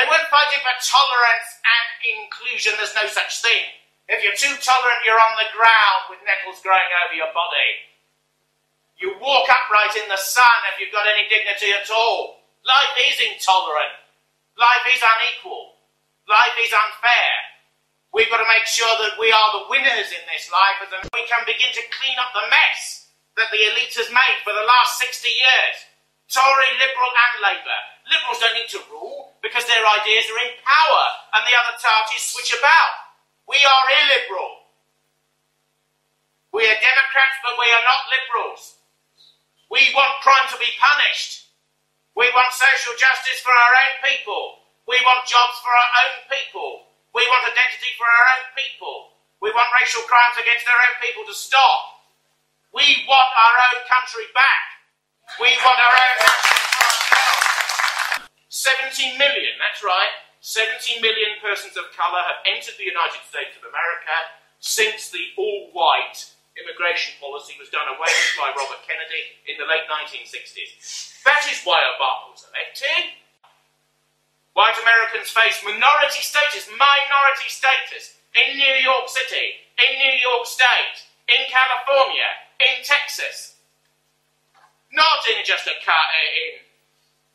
They 0.00 0.08
weren't 0.08 0.32
fighting 0.32 0.64
for 0.64 0.76
tolerance 0.80 1.48
and 1.60 1.88
inclusion. 2.08 2.72
There's 2.80 2.96
no 2.96 3.04
such 3.04 3.44
thing. 3.44 3.68
If 4.10 4.24
you're 4.24 4.34
too 4.34 4.56
tolerant, 4.64 5.04
you're 5.04 5.20
on 5.20 5.36
the 5.36 5.52
ground 5.52 6.08
with 6.08 6.19
growing 6.58 6.90
over 7.06 7.14
your 7.14 7.30
body. 7.30 7.70
You 8.98 9.14
walk 9.22 9.46
upright 9.46 9.94
in 9.94 10.10
the 10.10 10.18
sun 10.18 10.58
if 10.74 10.82
you've 10.82 10.92
got 10.92 11.06
any 11.06 11.30
dignity 11.30 11.70
at 11.70 11.86
all. 11.94 12.42
Life 12.66 12.94
is 12.98 13.16
intolerant. 13.22 13.94
Life 14.58 14.84
is 14.90 15.00
unequal. 15.00 15.78
Life 16.26 16.56
is 16.60 16.74
unfair. 16.74 17.32
We've 18.10 18.28
got 18.28 18.42
to 18.42 18.50
make 18.50 18.66
sure 18.66 18.90
that 19.06 19.16
we 19.16 19.30
are 19.30 19.50
the 19.54 19.70
winners 19.70 20.10
in 20.10 20.24
this 20.26 20.50
life 20.50 20.82
and 20.82 21.06
we 21.14 21.24
can 21.30 21.46
begin 21.46 21.70
to 21.70 21.92
clean 21.94 22.18
up 22.18 22.34
the 22.34 22.50
mess 22.50 23.08
that 23.38 23.48
the 23.54 23.62
elite 23.70 23.94
has 23.94 24.10
made 24.10 24.38
for 24.42 24.52
the 24.52 24.66
last 24.66 24.98
60 24.98 25.30
years. 25.30 25.76
Tory, 26.28 26.70
Liberal 26.76 27.10
and 27.10 27.34
Labour. 27.42 27.80
Liberals 28.10 28.42
don't 28.42 28.58
need 28.58 28.70
to 28.74 28.82
rule 28.90 29.34
because 29.42 29.64
their 29.64 29.82
ideas 29.82 30.26
are 30.28 30.42
in 30.42 30.54
power 30.62 31.04
and 31.38 31.42
the 31.46 31.54
other 31.54 31.78
parties 31.78 32.22
switch 32.22 32.52
about. 32.52 33.14
We 33.46 33.58
are 33.62 33.84
illiberal. 34.02 34.60
We 36.50 36.66
are 36.66 36.78
Democrats, 36.82 37.38
but 37.46 37.54
we 37.58 37.66
are 37.70 37.79
not 37.90 38.06
liberals. 38.06 38.78
We 39.66 39.82
want 39.98 40.22
crime 40.22 40.46
to 40.54 40.58
be 40.62 40.70
punished. 40.78 41.50
We 42.14 42.30
want 42.30 42.54
social 42.54 42.94
justice 42.94 43.42
for 43.42 43.50
our 43.50 43.74
own 43.82 43.94
people. 44.06 44.62
We 44.86 45.02
want 45.02 45.26
jobs 45.26 45.58
for 45.58 45.74
our 45.74 45.90
own 46.06 46.14
people. 46.30 46.86
We 47.10 47.26
want 47.26 47.50
identity 47.50 47.90
for 47.98 48.06
our 48.06 48.26
own 48.38 48.46
people. 48.54 49.18
We 49.42 49.50
want 49.50 49.74
racial 49.74 50.06
crimes 50.06 50.38
against 50.38 50.70
our 50.70 50.80
own 50.86 50.96
people 51.02 51.26
to 51.26 51.34
stop. 51.34 52.06
We 52.70 53.02
want 53.10 53.30
our 53.34 53.56
own 53.74 53.82
country 53.90 54.30
back. 54.30 54.78
We 55.42 55.50
want 55.66 55.78
our 55.82 55.94
own 55.94 56.16
national 56.22 56.70
70 58.50 59.18
million, 59.18 59.54
that's 59.58 59.82
right. 59.82 60.14
70 60.42 61.02
million 61.02 61.38
persons 61.42 61.78
of 61.78 61.90
colour 61.94 62.22
have 62.26 62.42
entered 62.46 62.74
the 62.78 62.86
United 62.86 63.22
States 63.26 63.54
of 63.58 63.66
America 63.66 64.14
since 64.58 65.10
the 65.10 65.34
all 65.38 65.70
white 65.72 66.34
immigration 66.58 67.14
policy 67.22 67.54
was 67.58 67.70
done 67.70 67.86
away 67.86 68.10
with 68.10 68.34
by 68.38 68.50
Robert 68.54 68.82
Kennedy 68.82 69.38
in 69.46 69.54
the 69.60 69.68
late 69.68 69.86
1960s. 69.86 71.22
That 71.22 71.46
is 71.46 71.62
why 71.62 71.78
Obama 71.94 72.34
was 72.34 72.46
elected. 72.50 73.14
White 74.54 74.76
Americans 74.82 75.30
face 75.30 75.62
minority 75.62 76.22
status, 76.22 76.66
minority 76.74 77.48
status 77.48 78.18
in 78.34 78.58
New 78.58 78.76
York 78.82 79.06
City, 79.06 79.62
in 79.78 79.98
New 79.98 80.16
York 80.18 80.44
State, 80.46 81.06
in 81.30 81.46
California, 81.46 82.28
in 82.58 82.82
Texas. 82.82 83.56
Not 84.90 85.22
in 85.30 85.46
just 85.46 85.70
a 85.70 85.76
cut 85.86 86.08
in 86.50 86.66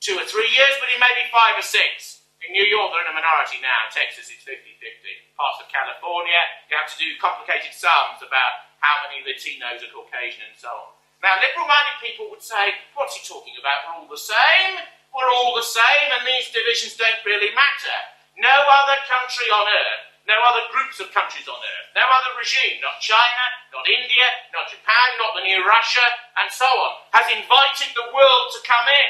two 0.03 0.19
or 0.19 0.27
three 0.27 0.51
years, 0.51 0.75
but 0.77 0.91
in 0.91 0.99
maybe 0.99 1.31
five 1.31 1.55
or 1.57 1.63
six. 1.63 2.14
In 2.45 2.53
New 2.53 2.67
York, 2.69 2.93
they're 2.93 3.01
in 3.01 3.09
a 3.09 3.17
minority 3.17 3.57
now. 3.57 3.89
Texas, 3.89 4.29
it's 4.29 4.45
50 4.45 4.77
50. 4.77 5.33
Parts 5.33 5.65
of 5.65 5.67
California, 5.73 6.37
you 6.69 6.77
have 6.77 6.85
to 6.93 6.97
do 7.01 7.17
complicated 7.17 7.73
sums 7.73 8.21
about 8.21 8.69
how 8.77 9.01
many 9.01 9.25
Latinos 9.25 9.81
are 9.81 9.89
Caucasian 9.89 10.45
and 10.45 10.57
so 10.57 10.69
on. 10.69 10.93
Now, 11.25 11.41
liberal 11.41 11.65
minded 11.65 11.97
people 12.05 12.29
would 12.29 12.45
say, 12.45 12.77
what's 12.93 13.17
he 13.17 13.25
talking 13.25 13.57
about? 13.57 13.89
We're 13.89 13.97
all 13.97 14.11
the 14.11 14.21
same. 14.21 14.77
We're 15.09 15.31
all 15.31 15.57
the 15.57 15.65
same, 15.65 16.07
and 16.13 16.21
these 16.27 16.53
divisions 16.53 16.93
don't 16.99 17.23
really 17.25 17.49
matter. 17.55 17.97
No 18.37 18.51
other 18.51 18.99
country 19.07 19.47
on 19.47 19.65
earth, 19.65 20.03
no 20.27 20.35
other 20.43 20.67
groups 20.75 20.99
of 20.99 21.09
countries 21.15 21.47
on 21.47 21.55
earth, 21.55 21.87
no 21.95 22.03
other 22.03 22.35
regime, 22.35 22.83
not 22.83 22.99
China, 22.99 23.45
not 23.71 23.87
India, 23.87 24.27
not 24.51 24.67
Japan, 24.67 25.07
not 25.17 25.33
the 25.39 25.47
new 25.47 25.63
Russia, 25.63 26.03
and 26.43 26.51
so 26.51 26.67
on, 26.67 26.91
has 27.15 27.31
invited 27.31 27.95
the 27.95 28.11
world 28.11 28.47
to 28.53 28.59
come 28.67 28.91
in, 28.91 29.09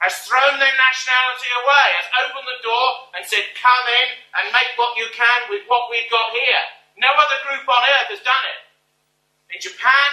has 0.00 0.16
thrown 0.24 0.56
their 0.56 0.76
nationality 0.80 1.50
away, 1.60 1.86
has 2.00 2.08
opened 2.24 2.48
the 2.48 2.60
door 2.64 2.88
and 3.16 3.22
said, 3.24 3.44
come 3.56 3.84
in 4.00 4.08
and 4.40 4.52
make 4.56 4.72
what 4.80 4.96
you 4.96 5.04
can 5.12 5.40
with 5.52 5.64
what 5.68 5.92
we've 5.92 6.08
got 6.08 6.32
here. 6.32 6.64
No 6.96 7.12
other 7.12 7.38
group 7.44 7.68
on 7.68 7.84
earth 7.84 8.08
has 8.12 8.24
done 8.24 8.44
it. 8.48 8.60
In 9.52 9.60
Japan, 9.60 10.10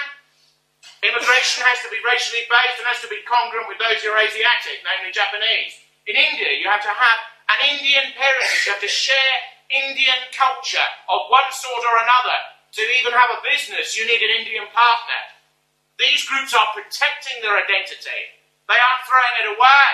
immigration 1.07 1.63
has 1.63 1.79
to 1.87 1.89
be 1.91 2.03
racially 2.03 2.43
based 2.51 2.83
and 2.83 2.87
has 2.91 2.99
to 2.99 3.11
be 3.11 3.23
congruent 3.23 3.71
with 3.71 3.79
those 3.79 4.03
who 4.03 4.11
are 4.11 4.19
Asiatic, 4.19 4.83
namely 4.83 5.15
Japanese. 5.15 5.79
In 6.03 6.19
India, 6.19 6.51
you 6.59 6.67
have 6.67 6.83
to 6.83 6.91
have 6.91 7.19
an 7.47 7.59
Indian 7.79 8.11
parentage, 8.15 8.67
you 8.67 8.75
have 8.75 8.83
to 8.83 8.91
share 8.91 9.35
Indian 9.71 10.19
culture 10.35 10.89
of 11.07 11.31
one 11.31 11.47
sort 11.51 11.83
or 11.83 11.95
another. 12.03 12.39
To 12.75 12.83
even 12.83 13.15
have 13.15 13.31
a 13.31 13.39
business, 13.41 13.95
you 13.95 14.03
need 14.03 14.19
an 14.19 14.43
Indian 14.43 14.67
partner. 14.75 15.21
These 15.97 16.27
groups 16.27 16.53
are 16.53 16.67
protecting 16.75 17.39
their 17.41 17.55
identity. 17.57 18.36
They 18.67 18.75
aren't 18.75 19.07
throwing 19.07 19.35
it 19.39 19.51
away 19.55 19.87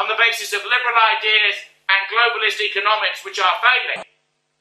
on 0.00 0.08
the 0.08 0.16
basis 0.16 0.56
of 0.56 0.64
liberal 0.64 0.96
ideas 0.96 1.60
and 1.92 2.08
globalist 2.08 2.60
economics, 2.60 3.20
which 3.20 3.36
are 3.36 3.60
failing. 3.60 4.04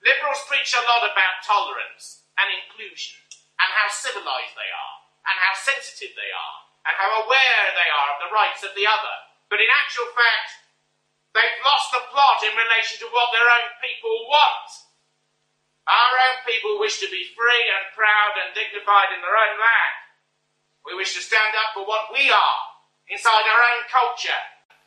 Liberals 0.04 0.44
preach 0.52 0.76
a 0.76 0.84
lot 0.84 1.08
about 1.08 1.44
tolerance 1.48 2.28
and 2.36 2.52
inclusion 2.52 3.24
and 3.56 3.72
how 3.72 3.88
civilized 3.88 4.52
they 4.60 4.68
are, 4.68 4.96
and 5.32 5.40
how 5.40 5.56
sensitive 5.56 6.12
they 6.12 6.28
are, 6.28 6.58
and 6.84 6.96
how 7.00 7.24
aware 7.24 7.64
they 7.72 7.88
are 7.88 8.10
of 8.12 8.20
the 8.20 8.36
rights 8.36 8.68
of 8.68 8.76
the 8.76 8.84
other. 8.84 9.16
But 9.48 9.64
in 9.64 9.72
actual 9.72 10.12
fact, 10.12 10.52
they've 11.32 11.64
lost 11.64 11.96
the 11.96 12.04
plot 12.12 12.44
in 12.44 12.52
relation 12.52 13.00
to 13.00 13.08
what 13.16 13.32
their 13.32 13.48
own 13.48 13.72
people 13.80 14.28
want. 14.28 14.68
Our 15.88 16.14
own 16.20 16.38
people 16.44 16.84
wish 16.84 17.00
to 17.00 17.08
be 17.08 17.32
free 17.32 17.66
and 17.72 17.96
proud 17.96 18.36
and 18.44 18.52
dignified 18.52 19.16
in 19.16 19.24
their 19.24 19.40
own 19.40 19.56
land. 19.56 19.96
We 20.84 21.00
wish 21.00 21.16
to 21.16 21.24
stand 21.24 21.56
up 21.56 21.80
for 21.80 21.88
what 21.88 22.12
we 22.12 22.28
are 22.28 22.75
inside 23.10 23.46
our 23.46 23.62
own 23.76 23.82
culture. 23.92 24.42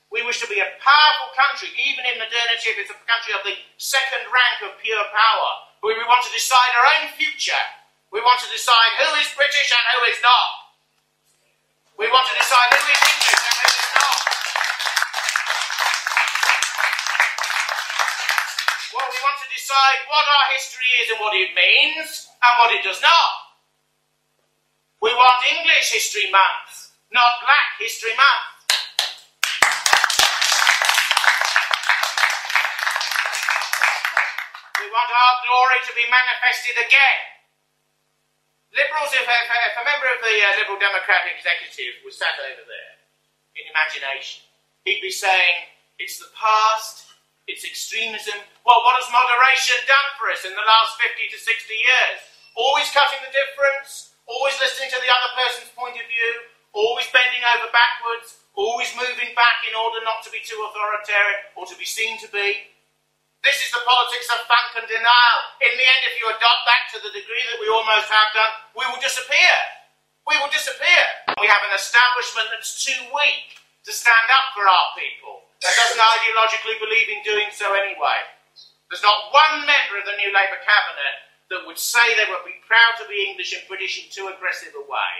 We 0.08 0.24
wish 0.24 0.40
to 0.40 0.48
be 0.48 0.58
a 0.58 0.70
powerful 0.80 1.30
country, 1.36 1.68
even 1.76 2.08
in 2.08 2.16
modernity, 2.16 2.72
if 2.72 2.80
it's 2.80 2.92
a 2.94 2.98
country 3.04 3.36
of 3.36 3.44
the 3.44 3.60
second 3.76 4.24
rank 4.32 4.64
of 4.64 4.80
pure 4.80 5.04
power. 5.12 5.50
We 5.84 5.94
want 6.08 6.24
to 6.24 6.32
decide 6.32 6.72
our 6.74 6.86
own 6.98 7.12
future 7.14 7.64
we 8.10 8.20
want 8.24 8.40
to 8.40 8.48
decide 8.48 8.92
who 9.04 9.20
is 9.20 9.28
British 9.36 9.68
and 9.68 9.84
who 9.92 10.00
is 10.08 10.20
not. 10.24 10.48
We 12.00 12.08
want 12.08 12.24
to 12.32 12.36
decide 12.40 12.68
who 12.72 12.80
is 12.88 13.00
English 13.04 13.36
and 13.36 13.56
who 13.60 13.68
is 13.68 13.88
not. 14.00 14.20
Well, 18.96 19.08
we 19.12 19.20
want 19.20 19.38
to 19.44 19.48
decide 19.52 19.98
what 20.08 20.24
our 20.24 20.46
history 20.56 20.88
is 21.04 21.06
and 21.12 21.20
what 21.20 21.34
it 21.36 21.52
means 21.52 22.32
and 22.40 22.52
what 22.56 22.72
it 22.72 22.80
does 22.80 23.02
not. 23.04 23.32
We 25.04 25.12
want 25.12 25.44
English 25.52 25.92
History 25.92 26.32
Month, 26.32 26.87
not 27.12 27.40
Black 27.40 27.68
History 27.80 28.12
Month. 28.12 28.46
We 34.76 34.86
want 34.92 35.08
our 35.08 35.34
glory 35.44 35.80
to 35.88 35.92
be 35.96 36.04
manifested 36.12 36.76
again. 36.84 37.20
Liberals, 38.76 39.10
if, 39.16 39.24
if, 39.24 39.48
if 39.48 39.74
a 39.80 39.84
member 39.88 40.08
of 40.12 40.20
the 40.20 40.36
uh, 40.36 40.48
Liberal 40.60 40.76
Democratic 40.76 41.40
Executive 41.40 41.96
was 42.04 42.20
sat 42.20 42.36
over 42.44 42.64
there 42.68 42.94
in 43.56 43.64
imagination, 43.72 44.44
he'd 44.84 45.00
be 45.00 45.10
saying, 45.10 45.72
it's 45.96 46.20
the 46.20 46.28
past, 46.36 47.08
it's 47.48 47.64
extremism. 47.64 48.36
Well, 48.68 48.84
what 48.84 49.00
has 49.00 49.08
moderation 49.08 49.80
done 49.88 50.08
for 50.20 50.28
us 50.28 50.44
in 50.44 50.52
the 50.52 50.62
last 50.62 51.00
50 51.00 51.16
to 51.32 51.38
60 51.40 51.72
years? 51.72 52.20
Always 52.52 52.92
cutting 52.92 53.24
the 53.24 53.32
difference, 53.32 54.12
always 54.28 54.54
listening 54.60 54.92
to 54.92 55.00
the 55.00 55.10
other 55.10 55.30
person's 55.40 55.72
point 55.72 55.96
of 55.96 56.04
view, 56.04 56.32
always 56.72 57.08
bending 57.12 57.44
over 57.56 57.70
backwards, 57.70 58.44
always 58.54 58.90
moving 58.96 59.32
back 59.38 59.62
in 59.64 59.74
order 59.76 60.02
not 60.04 60.24
to 60.26 60.30
be 60.30 60.42
too 60.42 60.58
authoritarian 60.68 61.40
or 61.54 61.64
to 61.66 61.76
be 61.78 61.86
seen 61.86 62.18
to 62.20 62.28
be. 62.30 62.68
This 63.46 63.62
is 63.62 63.70
the 63.70 63.84
politics 63.86 64.26
of 64.34 64.42
funk 64.50 64.82
and 64.82 64.88
denial. 64.90 65.40
In 65.62 65.72
the 65.78 65.86
end, 65.86 66.02
if 66.10 66.18
you 66.18 66.26
adopt 66.26 66.66
that 66.66 66.90
to 66.94 66.98
the 66.98 67.14
degree 67.14 67.44
that 67.54 67.62
we 67.62 67.70
almost 67.70 68.10
have 68.10 68.34
done, 68.34 68.52
we 68.74 68.82
will 68.90 68.98
disappear. 68.98 69.54
We 70.26 70.34
will 70.42 70.50
disappear. 70.50 71.02
We 71.38 71.46
have 71.46 71.62
an 71.62 71.72
establishment 71.72 72.50
that's 72.50 72.82
too 72.82 72.98
weak 73.14 73.58
to 73.86 73.94
stand 73.94 74.28
up 74.28 74.52
for 74.52 74.66
our 74.66 74.88
people, 74.98 75.48
that 75.64 75.72
doesn't 75.72 76.02
ideologically 76.02 76.76
believe 76.82 77.08
in 77.08 77.24
doing 77.24 77.48
so 77.54 77.72
anyway. 77.72 78.20
There's 78.90 79.06
not 79.06 79.32
one 79.32 79.64
member 79.64 79.96
of 79.96 80.04
the 80.04 80.18
new 80.20 80.28
Labour 80.28 80.60
cabinet 80.60 81.16
that 81.48 81.64
would 81.64 81.80
say 81.80 82.04
they 82.12 82.28
would 82.28 82.44
be 82.44 82.60
proud 82.68 83.00
to 83.00 83.08
be 83.08 83.32
English 83.32 83.56
and 83.56 83.64
British 83.64 83.96
in 84.02 84.12
too 84.12 84.28
aggressive 84.28 84.76
a 84.76 84.84
way. 84.84 85.12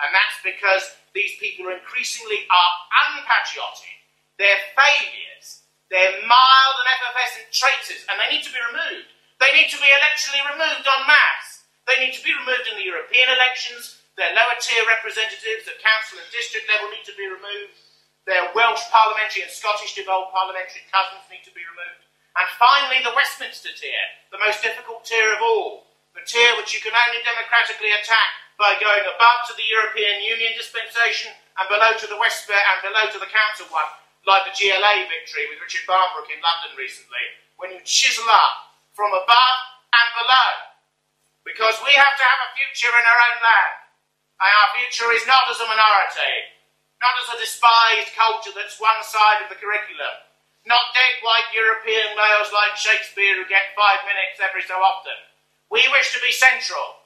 And 0.00 0.14
that's 0.14 0.38
because 0.42 0.94
these 1.14 1.34
people 1.42 1.66
are 1.66 1.76
increasingly 1.76 2.46
are 2.50 2.72
unpatriotic. 3.10 3.98
They're 4.38 4.62
failures 4.78 5.28
they're 5.88 6.20
mild 6.28 6.76
and 6.84 6.88
effervescent 6.92 7.48
traitors, 7.48 8.04
and 8.12 8.20
they 8.20 8.28
need 8.28 8.44
to 8.44 8.52
be 8.52 8.60
removed. 8.60 9.08
They 9.40 9.56
need 9.56 9.72
to 9.72 9.80
be 9.80 9.88
electorally 9.88 10.44
removed 10.52 10.84
en 10.84 11.02
masse. 11.08 11.64
They 11.88 11.96
need 11.96 12.12
to 12.12 12.20
be 12.20 12.36
removed 12.36 12.68
in 12.68 12.76
the 12.76 12.84
European 12.84 13.32
elections. 13.32 13.96
Their 14.20 14.36
lower 14.36 14.60
tier 14.60 14.84
representatives 14.84 15.64
at 15.64 15.80
council 15.80 16.20
and 16.20 16.28
district 16.28 16.68
level 16.68 16.92
need 16.92 17.08
to 17.08 17.16
be 17.16 17.24
removed. 17.24 17.72
Their 18.28 18.52
Welsh 18.52 18.84
parliamentary 18.92 19.48
and 19.48 19.52
Scottish 19.52 19.96
devolved 19.96 20.36
parliamentary 20.36 20.84
cousins 20.92 21.24
need 21.32 21.48
to 21.48 21.54
be 21.56 21.64
removed. 21.64 22.04
And 22.36 22.44
finally, 22.60 23.00
the 23.00 23.16
Westminster 23.16 23.72
tier, 23.72 24.04
the 24.28 24.42
most 24.44 24.60
difficult 24.60 25.08
tier 25.08 25.32
of 25.32 25.40
all. 25.40 25.88
The 26.12 26.28
tier 26.28 26.52
which 26.60 26.76
you 26.76 26.84
can 26.84 26.92
only 26.92 27.24
democratically 27.24 27.96
attack 27.96 28.47
by 28.58 28.74
going 28.82 29.06
above 29.06 29.38
to 29.46 29.54
the 29.54 29.64
European 29.70 30.20
Union 30.26 30.52
dispensation 30.58 31.30
and 31.30 31.66
below 31.70 31.94
to 31.94 32.10
the 32.10 32.18
West 32.18 32.50
and 32.50 32.78
below 32.82 33.06
to 33.14 33.22
the 33.22 33.30
Council 33.30 33.70
one 33.70 33.88
like 34.28 34.44
the 34.44 34.52
GLA 34.52 35.08
victory 35.08 35.48
with 35.48 35.62
Richard 35.64 35.88
Barnbrook 35.88 36.28
in 36.28 36.44
London 36.44 36.76
recently, 36.76 37.24
when 37.56 37.72
you 37.72 37.80
chisel 37.88 38.28
up 38.28 38.76
from 38.92 39.08
above 39.16 39.58
and 39.88 40.08
below. 40.20 40.50
Because 41.48 41.80
we 41.80 41.96
have 41.96 42.12
to 42.12 42.26
have 42.28 42.42
a 42.44 42.54
future 42.60 42.92
in 42.92 43.08
our 43.08 43.20
own 43.32 43.38
land. 43.40 43.76
And 44.38 44.52
our 44.52 44.70
future 44.76 45.10
is 45.16 45.24
not 45.24 45.48
as 45.48 45.58
a 45.58 45.66
minority, 45.66 46.34
not 47.00 47.16
as 47.24 47.32
a 47.32 47.40
despised 47.40 48.12
culture 48.14 48.52
that's 48.52 48.78
one 48.78 49.00
side 49.00 49.42
of 49.42 49.50
the 49.50 49.58
curriculum, 49.58 50.14
not 50.68 50.92
dead 50.92 51.24
white 51.24 51.48
European 51.50 52.14
males 52.14 52.52
like 52.52 52.76
Shakespeare 52.76 53.34
who 53.34 53.48
get 53.48 53.74
five 53.74 54.04
minutes 54.04 54.38
every 54.44 54.62
so 54.62 54.78
often. 54.78 55.16
We 55.72 55.82
wish 55.90 56.12
to 56.14 56.20
be 56.22 56.30
central. 56.30 56.97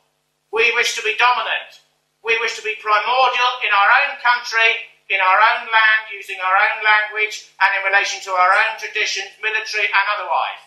We 0.53 0.71
wish 0.77 0.95
to 0.97 1.03
be 1.03 1.17
dominant. 1.17 1.81
We 2.23 2.39
wish 2.39 2.55
to 2.61 2.63
be 2.63 2.77
primordial 2.79 3.53
in 3.67 3.73
our 3.73 3.91
own 4.05 4.21
country 4.23 4.93
in 5.13 5.21
our 5.21 5.41
own 5.53 5.69
land, 5.69 6.03
using 6.09 6.41
our 6.41 6.57
own 6.57 6.79
language, 6.81 7.53
and 7.61 7.71
in 7.77 7.83
relation 7.85 8.17
to 8.25 8.33
our 8.33 8.53
own 8.65 8.81
traditions, 8.81 9.29
military 9.45 9.85
and 9.85 10.07
otherwise. 10.17 10.63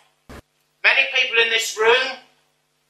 Many 0.86 1.10
people 1.18 1.42
in 1.42 1.50
this 1.50 1.74
room 1.74 2.22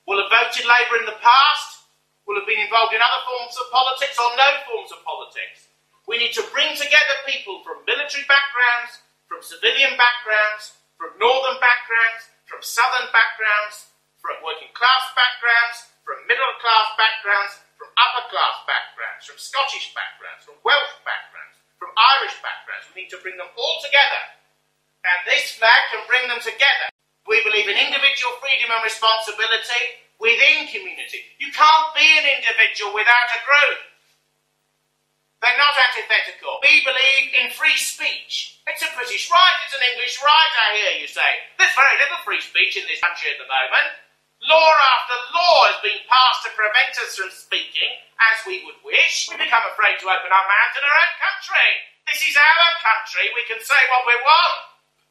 will 0.04 0.20
have 0.20 0.28
voted 0.28 0.68
Labour 0.68 1.00
in 1.00 1.08
the 1.08 1.20
past, 1.24 1.88
will 2.28 2.36
have 2.36 2.50
been 2.50 2.60
involved 2.60 2.92
in 2.92 3.00
other 3.00 3.24
forms 3.24 3.56
of 3.56 3.72
politics 3.72 4.20
or 4.20 4.36
no 4.36 4.50
forms 4.68 4.92
of 4.92 5.00
politics. 5.08 5.72
We 6.12 6.20
need 6.20 6.36
to 6.36 6.44
bring 6.52 6.76
together 6.76 7.16
people 7.24 7.64
from 7.64 7.88
military 7.88 8.28
backgrounds, 8.28 9.00
from 9.32 9.40
civilian 9.40 9.96
backgrounds, 9.96 10.76
from 11.00 11.16
northern 11.18 11.58
backgrounds, 11.64 12.30
from 12.46 12.62
southern 12.62 13.08
backgrounds, 13.16 13.96
from 14.20 14.44
working 14.44 14.70
class 14.76 15.08
backgrounds, 15.16 15.95
from 16.06 16.22
middle 16.30 16.54
class 16.62 16.94
backgrounds, 16.96 17.58
from 17.76 17.90
upper 17.98 18.30
class 18.30 18.62
backgrounds, 18.70 19.26
from 19.26 19.42
Scottish 19.42 19.92
backgrounds, 19.98 20.46
from 20.46 20.56
Welsh 20.62 20.96
backgrounds, 21.02 21.58
from 21.82 21.90
Irish 21.98 22.38
backgrounds. 22.46 22.86
We 22.94 23.04
need 23.04 23.12
to 23.12 23.20
bring 23.26 23.36
them 23.36 23.50
all 23.58 23.78
together. 23.82 24.22
And 25.02 25.20
this 25.26 25.58
flag 25.58 25.82
can 25.90 26.06
bring 26.06 26.30
them 26.30 26.40
together. 26.40 26.88
We 27.26 27.42
believe 27.42 27.66
in 27.66 27.78
individual 27.78 28.38
freedom 28.38 28.70
and 28.70 28.86
responsibility 28.86 30.06
within 30.22 30.70
community. 30.70 31.26
You 31.42 31.50
can't 31.50 31.90
be 31.98 32.06
an 32.06 32.26
individual 32.38 32.94
without 32.94 33.30
a 33.34 33.42
group. 33.42 33.82
They're 35.42 35.62
not 35.62 35.78
antithetical. 35.78 36.58
We 36.62 36.82
believe 36.86 37.26
in 37.38 37.54
free 37.54 37.78
speech. 37.78 38.62
It's 38.66 38.82
a 38.82 38.90
British 38.98 39.30
right, 39.30 39.58
it's 39.66 39.78
an 39.78 39.86
English 39.94 40.18
right, 40.26 40.54
I 40.58 40.68
hear 40.74 40.94
you 41.02 41.10
say. 41.10 41.32
There's 41.58 41.74
very 41.78 41.98
little 42.02 42.18
free 42.26 42.42
speech 42.42 42.78
in 42.78 42.86
this 42.90 42.98
country 42.98 43.30
at 43.30 43.38
the 43.38 43.46
moment. 43.46 44.05
Law 44.46 44.74
after 44.94 45.18
law 45.34 45.58
has 45.74 45.82
been 45.82 45.98
passed 46.06 46.46
to 46.46 46.54
prevent 46.54 46.94
us 47.02 47.18
from 47.18 47.34
speaking 47.34 47.90
as 48.30 48.46
we 48.46 48.62
would 48.62 48.78
wish. 48.86 49.26
We 49.34 49.42
become 49.42 49.66
afraid 49.66 49.98
to 50.02 50.06
open 50.06 50.30
our 50.30 50.46
mouths 50.46 50.78
in 50.78 50.86
our 50.86 50.98
own 51.02 51.14
country. 51.18 51.70
This 52.06 52.22
is 52.30 52.38
our 52.38 52.70
country. 52.86 53.26
We 53.34 53.42
can 53.50 53.58
say 53.58 53.82
what 53.90 54.06
we 54.06 54.14
want. 54.22 54.75